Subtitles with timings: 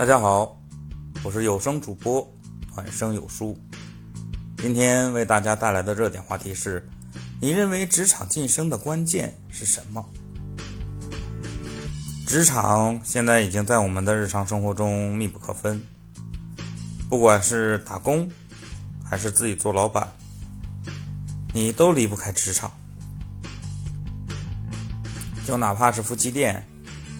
[0.00, 0.58] 大家好，
[1.22, 2.26] 我是有声主播
[2.74, 3.54] 暖声有书。
[4.56, 6.88] 今天为大家带来的热点话题是：
[7.38, 10.02] 你认为职场晋升的关键是什么？
[12.26, 15.78] 职场现在已经在我们的日常生活中密不可分，
[17.10, 18.26] 不管是打工
[19.04, 20.10] 还是自己做老板，
[21.52, 22.72] 你都离不开职场。
[25.46, 26.66] 就哪怕是夫妻店，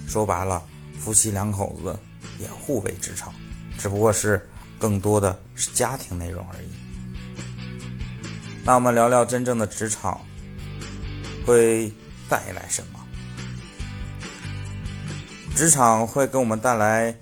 [0.09, 0.63] 说白了，
[0.99, 1.95] 夫妻两口子
[2.41, 3.33] 也互为职场，
[3.79, 6.69] 只不过是更多的是家庭内容而已。
[8.65, 10.21] 那我们聊聊真正的职场
[11.47, 11.93] 会
[12.29, 12.99] 带来什么？
[15.55, 17.15] 职场会给我们带来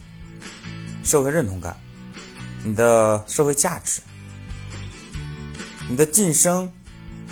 [1.03, 1.77] 社会认同感，
[2.63, 4.01] 你的社会价值，
[5.89, 6.71] 你的晋升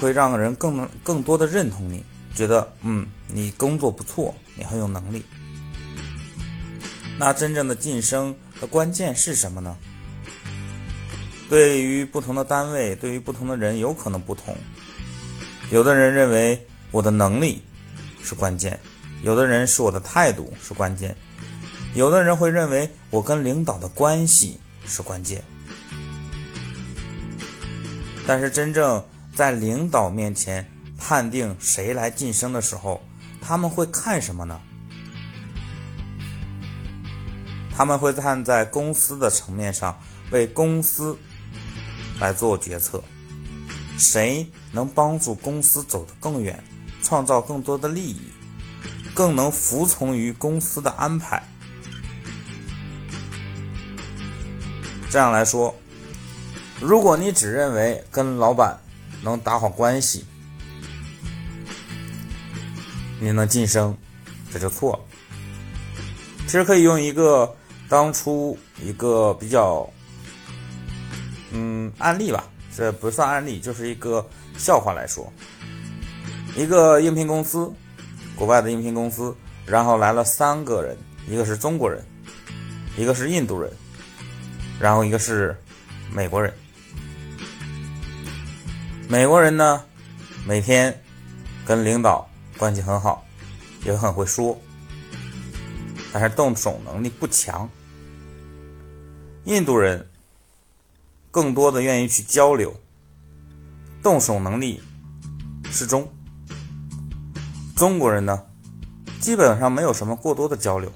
[0.00, 2.02] 会让人更能更多的认同你，
[2.34, 5.24] 觉得嗯，你工作不错，你很有能力。
[7.18, 9.76] 那真正的晋升的关键是什么呢？
[11.48, 14.56] 对于不同的单位，对于不同的人，有可能不同。
[15.70, 17.62] 有的人认为我的能力
[18.22, 18.78] 是关键，
[19.22, 21.16] 有的人是我的态度是关键，
[21.94, 25.42] 有的人会认为我跟领导的关系是关键。
[28.26, 29.02] 但是真正
[29.34, 33.00] 在领导面前判定谁来晋升的时候，
[33.40, 34.60] 他们会看什么呢？
[37.76, 39.94] 他们会站在公司的层面上
[40.30, 41.14] 为公司
[42.18, 43.04] 来做决策，
[43.98, 46.64] 谁能帮助公司走得更远，
[47.02, 48.32] 创造更多的利益，
[49.14, 51.42] 更能服从于公司的安排。
[55.10, 55.74] 这样来说，
[56.80, 58.80] 如果你只认为跟老板
[59.22, 60.24] 能打好关系，
[63.20, 63.94] 你能晋升，
[64.50, 65.00] 这就错了。
[66.46, 67.54] 其实可以用一个。
[67.88, 69.88] 当初一个比较，
[71.52, 72.44] 嗯，案例吧，
[72.76, 74.26] 这不算案例，就是一个
[74.58, 75.32] 笑话来说。
[76.56, 77.72] 一个应聘公司，
[78.34, 80.96] 国外的应聘公司，然后来了三个人，
[81.28, 82.04] 一个是中国人，
[82.96, 83.70] 一个是印度人，
[84.80, 85.56] 然后一个是
[86.12, 86.52] 美国人。
[89.08, 89.84] 美国人呢，
[90.44, 90.98] 每天
[91.64, 92.28] 跟领导
[92.58, 93.24] 关系很好，
[93.84, 94.58] 也很会说。
[96.12, 97.68] 但是动手能力不强。
[99.46, 100.10] 印度人
[101.30, 102.74] 更多的愿意去交流，
[104.02, 104.82] 动手能力
[105.70, 106.06] 适中。
[107.76, 108.42] 中国人呢，
[109.20, 110.92] 基本上没有什么过多的交流，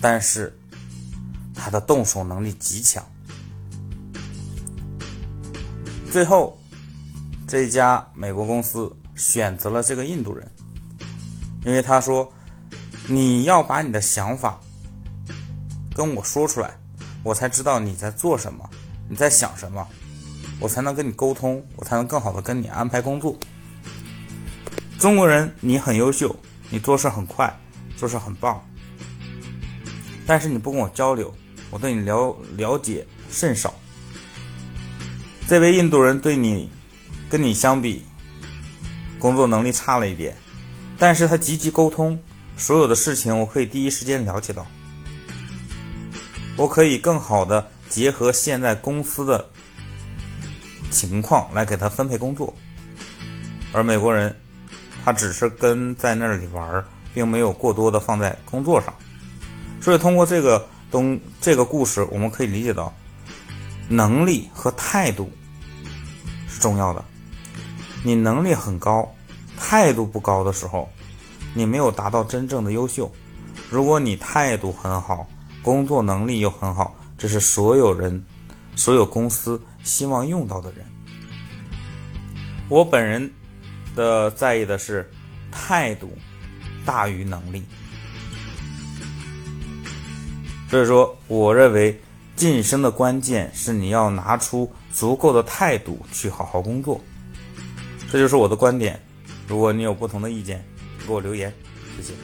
[0.00, 0.58] 但是
[1.54, 3.04] 他的动手能力极强。
[6.10, 6.58] 最后，
[7.46, 10.50] 这家美国公司选择了这个印度人，
[11.64, 12.32] 因为他说。
[13.10, 14.60] 你要把你的想法
[15.94, 16.78] 跟我说出来，
[17.28, 18.66] 我才知道你在做什么，
[19.06, 19.86] 你在想什么，
[20.58, 23.36] 我才能跟你沟通，我才能更好的跟你安排工作。
[24.98, 26.34] 中国人，你很优秀，
[26.70, 27.54] 你做事很快，
[27.98, 28.66] 做事很棒，
[30.26, 31.30] 但是你不跟我交流，
[31.70, 33.74] 我对你了了解甚少。
[35.46, 36.70] 这位印度人对你，
[37.28, 38.06] 跟你相比，
[39.18, 40.34] 工作能力差了一点，
[40.98, 42.18] 但是他积极沟通。
[42.56, 44.66] 所有的事情我可以第一时间了解到，
[46.58, 49.48] 我可以更好的结合现在公司的
[50.90, 52.52] 情况来给他分配工作，
[53.72, 54.34] 而美国人
[55.04, 58.92] 他只是跟在那里玩，并没有过多的放在工作上，
[59.80, 62.92] 所以通过这个东这个故事，我们可以理解到，
[63.88, 65.30] 能力和态度
[66.48, 67.04] 是重要的。
[68.02, 69.08] 你能力很高，
[69.56, 70.88] 态度不高的时候。
[71.54, 73.10] 你没有达到真正的优秀。
[73.70, 75.26] 如果你态度很好，
[75.68, 78.24] 工作能力又很好，这是所有人、
[78.74, 80.82] 所有公司希望用到的人。
[82.70, 83.30] 我本人
[83.94, 85.06] 的在意的是
[85.52, 86.10] 态度
[86.86, 87.62] 大于能力，
[90.70, 92.00] 所以说，我认为
[92.34, 96.98] 晋升的关键是你要拿出足够的态度去好好工作。
[98.10, 98.98] 这就是我的观点。
[99.46, 100.64] 如果你有不同的意见，
[101.06, 101.52] 给我留言，
[101.98, 102.14] 谢谢。